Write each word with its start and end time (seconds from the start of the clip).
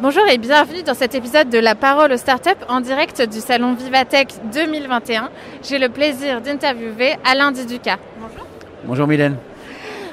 Bonjour 0.00 0.22
et 0.28 0.38
bienvenue 0.38 0.84
dans 0.84 0.94
cet 0.94 1.16
épisode 1.16 1.50
de 1.50 1.58
La 1.58 1.74
Parole 1.74 2.12
aux 2.12 2.16
startups 2.16 2.50
en 2.68 2.80
direct 2.80 3.20
du 3.20 3.40
salon 3.40 3.74
Vivatech 3.74 4.28
2021. 4.52 5.28
J'ai 5.68 5.80
le 5.80 5.88
plaisir 5.88 6.40
d'interviewer 6.40 7.16
Alain 7.24 7.50
Diduca. 7.50 7.96
Bonjour. 8.20 8.46
Bonjour 8.84 9.06
Mylène. 9.08 9.36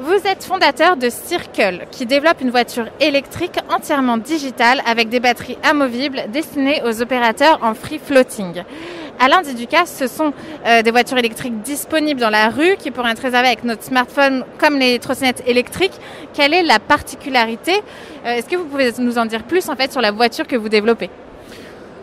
Vous 0.00 0.26
êtes 0.26 0.44
fondateur 0.44 0.96
de 0.96 1.10
Circle, 1.10 1.86
qui 1.90 2.06
développe 2.06 2.40
une 2.40 2.50
voiture 2.50 2.86
électrique 3.00 3.58
entièrement 3.68 4.16
digitale 4.16 4.80
avec 4.86 5.10
des 5.10 5.20
batteries 5.20 5.58
amovibles 5.62 6.22
destinées 6.32 6.80
aux 6.86 7.02
opérateurs 7.02 7.58
en 7.62 7.74
free 7.74 7.98
floating. 7.98 8.62
Alain 9.18 9.42
Diduca, 9.42 9.86
ce 9.86 10.06
sont 10.06 10.32
euh, 10.66 10.82
des 10.82 10.90
voitures 10.90 11.16
électriques 11.18 11.62
disponibles 11.62 12.20
dans 12.20 12.30
la 12.30 12.50
rue 12.50 12.76
qui 12.78 12.90
pourraient 12.90 13.12
être 13.12 13.22
réservées 13.22 13.48
avec 13.48 13.64
notre 13.64 13.82
smartphone 13.82 14.44
comme 14.58 14.78
les 14.78 14.98
trottinettes 14.98 15.42
électriques. 15.46 15.98
Quelle 16.34 16.52
est 16.52 16.62
la 16.62 16.78
particularité? 16.78 17.72
Euh, 18.26 18.34
Est-ce 18.34 18.46
que 18.46 18.56
vous 18.56 18.66
pouvez 18.66 18.92
nous 18.98 19.18
en 19.18 19.26
dire 19.26 19.44
plus 19.44 19.68
en 19.68 19.76
fait 19.76 19.90
sur 19.90 20.00
la 20.00 20.10
voiture 20.10 20.46
que 20.46 20.56
vous 20.56 20.68
développez? 20.68 21.08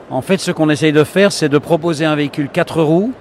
En 0.10 0.22
fait, 0.22 0.38
ce 0.38 0.52
qu'on 0.52 0.70
essaye 0.70 0.92
de 0.92 1.04
faire, 1.04 1.32
c'est 1.32 1.50
de 1.50 1.58
proposer 1.58 2.06
un 2.06 2.16
véhicule 2.16 2.50
4 2.50 2.82
roues 2.82 3.12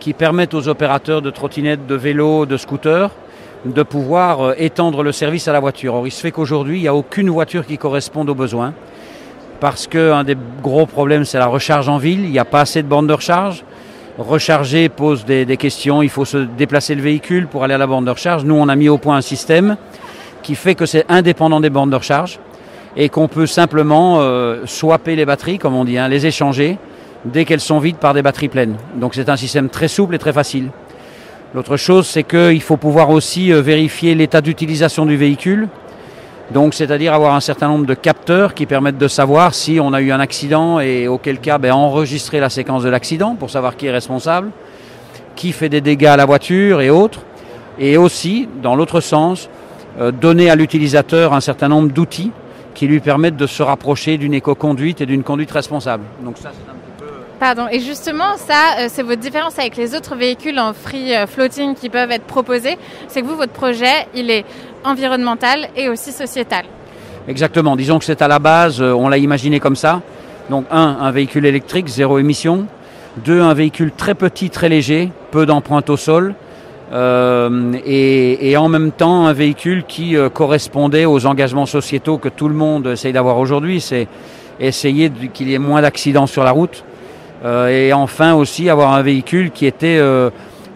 qui 0.00 0.12
permette 0.12 0.54
aux 0.54 0.68
opérateurs 0.68 1.22
de 1.22 1.30
trottinettes, 1.30 1.86
de 1.86 1.94
vélos, 1.94 2.46
de 2.46 2.56
scooters 2.56 3.10
de 3.64 3.82
pouvoir 3.82 4.40
euh, 4.40 4.54
étendre 4.58 5.02
le 5.02 5.12
service 5.12 5.48
à 5.48 5.52
la 5.52 5.60
voiture. 5.60 5.94
Or, 5.94 6.06
il 6.06 6.10
se 6.10 6.20
fait 6.20 6.30
qu'aujourd'hui, 6.30 6.78
il 6.78 6.82
n'y 6.82 6.88
a 6.88 6.94
aucune 6.94 7.30
voiture 7.30 7.66
qui 7.66 7.78
corresponde 7.78 8.30
aux 8.30 8.34
besoins 8.34 8.74
parce 9.60 9.86
qu'un 9.86 10.24
des 10.24 10.36
gros 10.62 10.86
problèmes, 10.86 11.24
c'est 11.24 11.38
la 11.38 11.46
recharge 11.46 11.88
en 11.88 11.98
ville. 11.98 12.24
Il 12.24 12.30
n'y 12.30 12.38
a 12.38 12.44
pas 12.44 12.60
assez 12.60 12.82
de 12.82 12.88
bornes 12.88 13.06
de 13.06 13.12
recharge. 13.12 13.64
Recharger 14.18 14.88
pose 14.88 15.24
des, 15.24 15.56
questions. 15.56 16.02
Il 16.02 16.08
faut 16.08 16.24
se 16.24 16.38
déplacer 16.38 16.94
le 16.94 17.02
véhicule 17.02 17.46
pour 17.46 17.64
aller 17.64 17.74
à 17.74 17.78
la 17.78 17.86
borne 17.86 18.04
de 18.04 18.10
recharge. 18.10 18.44
Nous, 18.44 18.54
on 18.54 18.68
a 18.68 18.76
mis 18.76 18.88
au 18.88 18.98
point 18.98 19.16
un 19.16 19.22
système 19.22 19.76
qui 20.42 20.54
fait 20.54 20.74
que 20.74 20.86
c'est 20.86 21.04
indépendant 21.08 21.60
des 21.60 21.70
bornes 21.70 21.90
de 21.90 21.96
recharge 21.96 22.38
et 22.96 23.08
qu'on 23.08 23.28
peut 23.28 23.46
simplement 23.46 24.20
euh, 24.20 24.62
swapper 24.64 25.16
les 25.16 25.26
batteries, 25.26 25.58
comme 25.58 25.74
on 25.74 25.84
dit, 25.84 25.98
hein, 25.98 26.08
les 26.08 26.26
échanger 26.26 26.78
dès 27.24 27.44
qu'elles 27.44 27.60
sont 27.60 27.78
vides 27.78 27.96
par 27.96 28.14
des 28.14 28.22
batteries 28.22 28.48
pleines. 28.48 28.76
Donc 28.94 29.14
c'est 29.14 29.28
un 29.28 29.36
système 29.36 29.68
très 29.68 29.88
souple 29.88 30.14
et 30.14 30.18
très 30.18 30.32
facile. 30.32 30.70
L'autre 31.54 31.76
chose, 31.76 32.06
c'est 32.06 32.22
qu'il 32.22 32.62
faut 32.62 32.76
pouvoir 32.76 33.10
aussi 33.10 33.52
euh, 33.52 33.60
vérifier 33.60 34.14
l'état 34.14 34.40
d'utilisation 34.40 35.04
du 35.04 35.16
véhicule 35.16 35.68
donc, 36.52 36.74
c'est-à-dire 36.74 37.12
avoir 37.12 37.34
un 37.34 37.40
certain 37.40 37.66
nombre 37.68 37.86
de 37.86 37.94
capteurs 37.94 38.54
qui 38.54 38.66
permettent 38.66 38.98
de 38.98 39.08
savoir 39.08 39.52
si 39.52 39.80
on 39.80 39.92
a 39.92 40.00
eu 40.00 40.12
un 40.12 40.20
accident 40.20 40.78
et 40.78 41.08
auquel 41.08 41.40
cas 41.40 41.58
ben, 41.58 41.72
enregistrer 41.72 42.38
la 42.38 42.50
séquence 42.50 42.84
de 42.84 42.88
l'accident 42.88 43.34
pour 43.34 43.50
savoir 43.50 43.76
qui 43.76 43.86
est 43.86 43.90
responsable, 43.90 44.50
qui 45.34 45.50
fait 45.50 45.68
des 45.68 45.80
dégâts 45.80 46.06
à 46.06 46.16
la 46.16 46.24
voiture 46.24 46.80
et 46.80 46.90
autres. 46.90 47.20
Et 47.80 47.96
aussi, 47.96 48.48
dans 48.62 48.76
l'autre 48.76 49.00
sens, 49.00 49.50
euh, 50.00 50.12
donner 50.12 50.48
à 50.48 50.54
l'utilisateur 50.54 51.34
un 51.34 51.40
certain 51.40 51.68
nombre 51.68 51.90
d'outils 51.90 52.30
qui 52.74 52.86
lui 52.86 53.00
permettent 53.00 53.36
de 53.36 53.46
se 53.46 53.62
rapprocher 53.62 54.16
d'une 54.16 54.34
éco-conduite 54.34 55.00
et 55.00 55.06
d'une 55.06 55.24
conduite 55.24 55.50
responsable. 55.50 56.04
Pardon, 57.38 57.66
et 57.70 57.80
justement, 57.80 58.38
ça, 58.38 58.78
euh, 58.78 58.86
c'est 58.88 59.02
votre 59.02 59.20
différence 59.20 59.58
avec 59.58 59.76
les 59.76 59.94
autres 59.94 60.16
véhicules 60.16 60.58
en 60.58 60.72
free 60.72 61.14
euh, 61.14 61.26
floating 61.26 61.74
qui 61.74 61.90
peuvent 61.90 62.10
être 62.10 62.24
proposés, 62.24 62.78
c'est 63.08 63.20
que 63.20 63.26
vous, 63.26 63.36
votre 63.36 63.52
projet, 63.52 64.06
il 64.14 64.30
est 64.30 64.46
environnementale 64.84 65.68
et 65.76 65.90
aussi 65.90 66.12
sociétale. 66.12 66.64
Exactement, 67.28 67.76
disons 67.76 67.98
que 67.98 68.06
c'est 68.06 68.22
à 68.22 68.28
la 68.28 68.38
base, 68.38 68.80
euh, 68.80 68.92
on 68.92 69.10
l'a 69.10 69.18
imaginé 69.18 69.60
comme 69.60 69.76
ça. 69.76 70.00
Donc 70.48 70.64
un, 70.70 70.96
un 70.98 71.10
véhicule 71.10 71.44
électrique, 71.44 71.88
zéro 71.88 72.18
émission. 72.18 72.66
Deux, 73.18 73.42
un 73.42 73.52
véhicule 73.52 73.92
très 73.94 74.14
petit, 74.14 74.48
très 74.48 74.70
léger, 74.70 75.10
peu 75.30 75.44
d'empreintes 75.44 75.90
au 75.90 75.98
sol. 75.98 76.34
Et, 76.92 78.54
en 78.56 78.68
même 78.68 78.92
temps 78.92 79.26
un 79.26 79.32
véhicule 79.32 79.84
qui 79.88 80.14
correspondait 80.32 81.04
aux 81.04 81.26
engagements 81.26 81.66
sociétaux 81.66 82.16
que 82.18 82.28
tout 82.28 82.46
le 82.48 82.54
monde 82.54 82.86
essaye 82.86 83.12
d'avoir 83.12 83.38
aujourd'hui, 83.38 83.80
c'est 83.80 84.06
essayer 84.60 85.10
qu'il 85.34 85.48
y 85.48 85.54
ait 85.54 85.58
moins 85.58 85.82
d'accidents 85.82 86.28
sur 86.28 86.44
la 86.44 86.52
route. 86.52 86.84
Et 87.44 87.92
enfin 87.92 88.34
aussi 88.34 88.68
avoir 88.70 88.92
un 88.92 89.02
véhicule 89.02 89.50
qui 89.50 89.66
était 89.66 90.00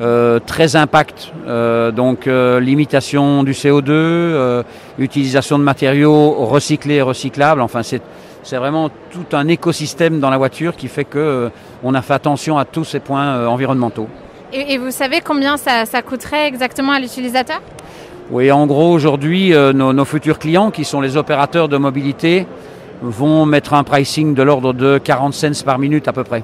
euh, 0.01 0.39
très 0.39 0.77
impact, 0.77 1.31
euh, 1.47 1.91
donc 1.91 2.27
euh, 2.27 2.59
limitation 2.59 3.45
du 3.45 3.53
CO2, 3.53 4.65
utilisation 4.99 5.59
de 5.59 5.63
matériaux 5.63 6.33
recyclés 6.47 6.95
et 6.95 7.03
recyclables. 7.03 7.61
Enfin, 7.61 7.83
c'est 7.83 8.01
c'est 8.43 8.57
vraiment 8.57 8.89
tout 8.89 9.37
un 9.37 9.47
écosystème 9.49 10.19
dans 10.19 10.31
la 10.31 10.39
voiture 10.39 10.75
qui 10.75 10.89
fait 10.89 11.05
que 11.05 11.51
on 11.85 11.93
a 11.93 12.01
fait 12.01 12.15
attention 12.15 12.57
à 12.57 12.65
tous 12.65 12.85
ces 12.85 12.99
points 12.99 13.47
environnementaux. 13.47 14.09
Et, 14.55 14.79
vous 14.79 14.91
savez 14.91 15.21
combien 15.21 15.59
ça, 15.59 15.85
ça 15.85 16.01
coûterait 16.01 16.49
exactement 16.49 16.93
à 16.93 16.99
l'utilisateur? 16.99 17.61
Oui, 18.31 18.51
en 18.51 18.67
gros, 18.67 18.91
aujourd'hui, 18.93 19.51
nos, 19.51 19.93
nos, 19.93 20.05
futurs 20.07 20.39
clients, 20.39 20.71
qui 20.71 20.87
sont 20.87 21.03
les 21.03 21.19
opérateurs 21.19 21.69
de 21.69 21.77
mobilité, 21.77 22.47
vont 23.03 23.47
mettre 23.47 23.75
un 23.75 23.85
pricing 23.85 24.35
de 24.35 24.43
l'ordre 24.43 24.73
de 24.73 24.99
40 24.99 25.35
cents 25.35 25.65
par 25.65 25.79
minute 25.79 26.09
à 26.09 26.13
peu 26.13 26.25
près. 26.25 26.43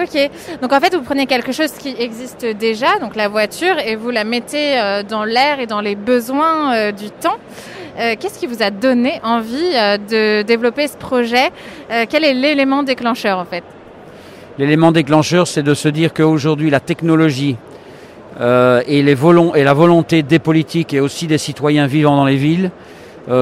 Ok, 0.00 0.30
donc 0.62 0.72
en 0.72 0.78
fait 0.78 0.94
vous 0.94 1.02
prenez 1.02 1.26
quelque 1.26 1.50
chose 1.50 1.72
qui 1.72 1.92
existe 1.98 2.46
déjà, 2.46 3.00
donc 3.00 3.16
la 3.16 3.26
voiture, 3.26 3.74
et 3.84 3.96
vous 3.96 4.10
la 4.10 4.22
mettez 4.22 4.78
euh, 4.78 5.02
dans 5.02 5.24
l'air 5.24 5.58
et 5.58 5.66
dans 5.66 5.80
les 5.80 5.96
besoins 5.96 6.72
euh, 6.72 6.92
du 6.92 7.10
temps. 7.10 7.38
Euh, 7.98 8.14
qu'est-ce 8.18 8.38
qui 8.38 8.46
vous 8.46 8.62
a 8.62 8.70
donné 8.70 9.20
envie 9.24 9.72
de 10.08 10.42
développer 10.42 10.86
ce 10.86 10.96
projet? 10.96 11.50
Quel 12.08 12.24
est 12.24 12.34
l'élément 12.34 12.84
déclencheur 12.84 13.38
en 13.38 13.44
fait? 13.44 13.64
L'élément 14.56 14.92
déclencheur, 14.92 15.48
c'est 15.48 15.64
de 15.64 15.74
se 15.74 15.88
dire 15.88 16.14
qu'aujourd'hui 16.14 16.70
la 16.70 16.78
technologie 16.78 17.56
et, 18.40 19.02
les 19.02 19.16
et 19.56 19.64
la 19.64 19.74
volonté 19.74 20.22
des 20.22 20.38
politiques 20.38 20.94
et 20.94 21.00
aussi 21.00 21.26
des 21.26 21.38
citoyens 21.38 21.88
vivant 21.88 22.14
dans 22.14 22.24
les 22.26 22.36
villes 22.36 22.70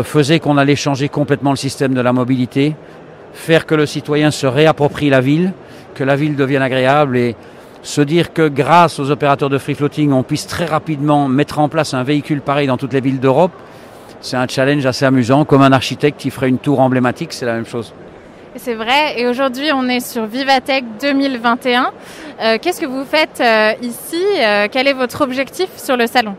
faisait 0.03 0.41
qu'on 0.41 0.57
allait 0.57 0.77
changer 0.77 1.09
complètement 1.09 1.51
le 1.51 1.57
système 1.57 1.95
de 1.95 2.01
la 2.01 2.13
mobilité, 2.13 2.75
faire 3.33 3.67
que 3.67 3.75
le 3.75 3.87
citoyen 3.87 4.31
se 4.31 4.47
réapproprie 4.47 5.11
la 5.11 5.21
ville, 5.21 5.53
que 5.95 6.03
la 6.03 6.17
ville 6.17 6.35
devienne 6.35 6.63
agréable 6.63 7.17
et 7.17 7.37
se 7.83 8.01
dire 8.01 8.33
que 8.33 8.49
grâce 8.49 8.99
aux 8.99 9.11
opérateurs 9.11 9.49
de 9.49 9.59
free 9.59 9.75
floating, 9.75 10.13
on 10.13 10.25
puisse 10.25 10.47
très 10.47 10.65
rapidement 10.65 11.29
mettre 11.29 11.61
en 11.61 11.69
place 11.69 11.95
un 11.95 12.03
véhicule 12.03 12.41
pareil 12.41 12.67
dans 12.67 12.77
toutes 12.77 12.93
les 12.93 13.01
villes 13.01 13.21
d'Europe, 13.21 13.53
c'est 14.21 14.37
un 14.37 14.49
challenge 14.49 14.85
assez 14.87 15.05
amusant. 15.05 15.45
Comme 15.45 15.63
un 15.63 15.73
architecte 15.73 16.19
qui 16.21 16.31
ferait 16.31 16.49
une 16.49 16.59
tour 16.59 16.81
emblématique, 16.81 17.33
c'est 17.33 17.47
la 17.47 17.55
même 17.55 17.67
chose. 17.67 17.93
C'est 18.57 18.75
vrai. 18.75 19.21
Et 19.21 19.27
aujourd'hui, 19.29 19.71
on 19.73 19.89
est 19.89 20.01
sur 20.01 20.27
Vivatech 20.27 20.85
2021. 21.01 21.93
Euh, 22.41 22.59
qu'est-ce 22.61 22.81
que 22.81 22.87
vous 22.87 23.05
faites 23.05 23.41
euh, 23.41 23.73
ici? 23.83 24.23
Euh, 24.41 24.67
Quel 24.71 24.89
est 24.89 24.95
votre 24.95 25.21
objectif 25.21 25.69
sur 25.77 25.97
le 25.97 26.07
salon? 26.07 26.35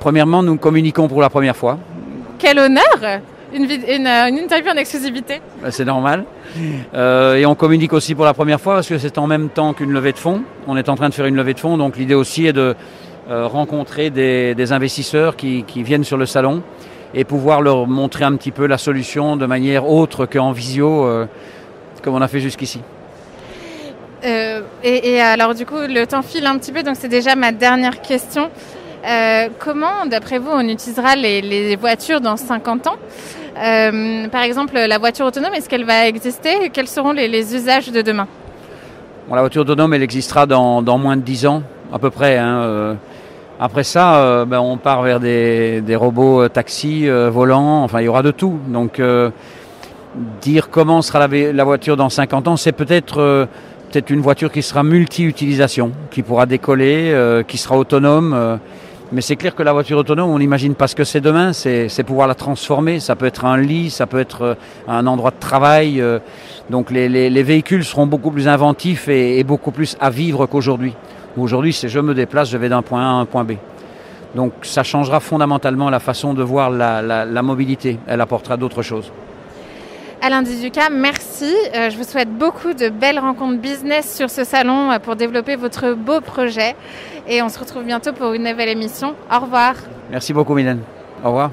Premièrement, 0.00 0.42
nous 0.42 0.56
communiquons 0.56 1.08
pour 1.08 1.20
la 1.20 1.30
première 1.30 1.56
fois. 1.56 1.78
Quel 2.38 2.58
honneur 2.58 3.20
une, 3.54 4.06
euh, 4.06 4.28
une, 4.28 4.38
interview 4.38 4.70
en 4.70 4.76
exclusivité. 4.76 5.40
Bah, 5.62 5.70
c'est 5.70 5.84
normal. 5.84 6.24
Euh, 6.94 7.36
et 7.36 7.46
on 7.46 7.54
communique 7.54 7.92
aussi 7.92 8.14
pour 8.14 8.24
la 8.24 8.34
première 8.34 8.60
fois 8.60 8.74
parce 8.74 8.88
que 8.88 8.98
c'est 8.98 9.18
en 9.18 9.26
même 9.26 9.48
temps 9.48 9.72
qu'une 9.72 9.92
levée 9.92 10.12
de 10.12 10.18
fonds. 10.18 10.42
On 10.66 10.76
est 10.76 10.88
en 10.88 10.96
train 10.96 11.08
de 11.08 11.14
faire 11.14 11.26
une 11.26 11.36
levée 11.36 11.54
de 11.54 11.60
fonds, 11.60 11.76
donc 11.76 11.96
l'idée 11.96 12.14
aussi 12.14 12.46
est 12.46 12.52
de 12.52 12.74
euh, 13.30 13.46
rencontrer 13.46 14.10
des, 14.10 14.72
investisseurs 14.72 15.36
qui, 15.36 15.64
viennent 15.76 16.04
sur 16.04 16.16
le 16.16 16.26
salon 16.26 16.62
et 17.14 17.24
pouvoir 17.24 17.60
leur 17.60 17.86
montrer 17.86 18.24
un 18.24 18.36
petit 18.36 18.52
peu 18.52 18.66
la 18.66 18.78
solution 18.78 19.36
de 19.36 19.46
manière 19.46 19.88
autre 19.88 20.26
qu'en 20.26 20.52
visio, 20.52 21.06
comme 22.02 22.14
on 22.14 22.22
a 22.22 22.28
fait 22.28 22.40
jusqu'ici. 22.40 22.80
Et, 24.24 25.20
alors 25.20 25.54
du 25.54 25.66
coup, 25.66 25.76
le 25.76 26.06
temps 26.06 26.22
file 26.22 26.46
un 26.46 26.56
petit 26.56 26.72
peu, 26.72 26.82
donc 26.82 26.96
c'est 26.98 27.08
déjà 27.08 27.34
ma 27.34 27.52
dernière 27.52 28.00
question. 28.00 28.50
Comment, 29.58 30.06
d'après 30.06 30.38
vous, 30.38 30.50
on 30.52 30.68
utilisera 30.68 31.16
les, 31.16 31.76
voitures 31.76 32.20
dans 32.20 32.36
50 32.36 32.86
ans 32.86 32.96
euh, 33.58 34.28
par 34.28 34.42
exemple, 34.42 34.74
la 34.74 34.98
voiture 34.98 35.26
autonome, 35.26 35.54
est-ce 35.54 35.68
qu'elle 35.68 35.84
va 35.84 36.06
exister 36.06 36.70
Quels 36.72 36.88
seront 36.88 37.12
les, 37.12 37.54
usages 37.54 37.90
de 37.90 38.00
demain 38.02 38.26
La 39.30 39.40
voiture 39.40 39.62
autonome, 39.62 39.94
elle 39.94 40.02
existera 40.02 40.46
dans, 40.46 40.98
moins 40.98 41.16
de 41.16 41.22
10 41.22 41.46
ans, 41.46 41.62
à 41.92 41.98
peu 41.98 42.10
près. 42.10 42.38
Hein, 42.38 42.62
euh. 42.62 42.94
Après 43.60 43.84
ça, 43.84 44.16
euh, 44.16 44.44
ben, 44.44 44.58
on 44.58 44.76
part 44.76 45.02
vers 45.02 45.20
des, 45.20 45.96
robots 45.96 46.48
taxis, 46.48 47.08
volants, 47.08 47.84
enfin 47.84 48.00
il 48.00 48.04
y 48.04 48.08
aura 48.08 48.22
de 48.22 48.30
tout. 48.30 48.58
Donc 48.68 49.00
dire 50.40 50.68
comment 50.70 51.00
sera 51.02 51.26
la, 51.26 51.52
la, 51.52 51.64
voiture 51.64 51.96
dans 51.96 52.08
50 52.08 52.48
ans, 52.48 52.56
c'est 52.56 52.72
peut-être 52.72 53.46
peut-être 53.90 54.10
une 54.10 54.20
voiture 54.20 54.50
qui 54.50 54.62
sera 54.62 54.82
multi-utilisation, 54.82 55.92
qui 56.10 56.22
pourra 56.22 56.46
décoller, 56.46 57.42
qui 57.46 57.58
sera 57.58 57.76
autonome. 57.76 58.58
Mais 59.12 59.20
c'est 59.20 59.36
clair 59.36 59.54
que 59.54 59.62
la 59.62 59.74
voiture 59.74 59.98
autonome, 59.98 60.30
on 60.30 60.38
n'imagine 60.38 60.74
pas 60.74 60.86
ce 60.86 60.96
que 60.96 61.04
c'est 61.04 61.20
demain, 61.20 61.52
c'est 61.52 62.02
pouvoir 62.02 62.26
la 62.26 62.34
transformer. 62.34 62.98
Ça 62.98 63.14
peut 63.14 63.26
être 63.26 63.44
un 63.44 63.58
lit, 63.58 63.90
ça 63.90 64.06
peut 64.06 64.18
être 64.18 64.42
euh, 64.42 64.54
un 64.88 65.06
endroit 65.06 65.30
de 65.30 65.38
travail. 65.38 66.00
Euh. 66.00 66.18
Donc 66.70 66.90
les, 66.90 67.42
véhicules 67.42 67.84
seront 67.84 68.06
beaucoup 68.06 68.30
plus 68.30 68.48
inventifs 68.48 69.08
et, 69.08 69.44
beaucoup 69.44 69.70
plus 69.70 69.98
à 70.00 70.08
vivre 70.08 70.46
qu'aujourd'hui. 70.46 70.94
Aujourd'hui, 71.36 71.74
c'est 71.74 71.90
je 71.90 72.00
me 72.00 72.14
déplace, 72.14 72.48
je 72.50 72.56
vais 72.56 72.70
d'un 72.70 72.80
point 72.80 73.02
A 73.02 73.10
à 73.10 73.14
un 73.14 73.26
point 73.26 73.44
B. 73.44 73.52
Donc 74.34 74.52
ça 74.62 74.82
changera 74.82 75.20
fondamentalement 75.20 75.90
la 75.90 76.00
façon 76.00 76.32
de 76.32 76.42
voir 76.42 76.70
la 76.70 77.42
mobilité. 77.42 77.98
Elle 78.06 78.22
apportera 78.22 78.56
d'autres 78.56 78.80
choses. 78.80 79.12
Alain 80.24 80.42
Dizuka, 80.42 80.88
merci. 80.88 81.52
Euh, 81.74 81.90
je 81.90 81.96
vous 81.96 82.04
souhaite 82.04 82.32
beaucoup 82.32 82.74
de 82.74 82.90
belles 82.90 83.18
rencontres 83.18 83.60
business 83.60 84.14
sur 84.14 84.30
ce 84.30 84.44
salon 84.44 84.92
euh, 84.92 85.00
pour 85.00 85.16
développer 85.16 85.56
votre 85.56 85.94
beau 85.94 86.20
projet. 86.20 86.76
Et 87.28 87.42
on 87.42 87.48
se 87.48 87.58
retrouve 87.58 87.82
bientôt 87.82 88.12
pour 88.12 88.32
une 88.32 88.44
nouvelle 88.44 88.68
émission. 88.68 89.16
Au 89.32 89.40
revoir. 89.40 89.74
Merci 90.12 90.32
beaucoup, 90.32 90.54
Mylène. 90.54 90.82
Au 91.24 91.28
revoir. 91.30 91.50